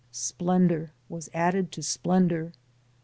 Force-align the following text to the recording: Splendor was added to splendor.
Splendor 0.11 0.93
was 1.09 1.29
added 1.31 1.71
to 1.73 1.83
splendor. 1.83 2.53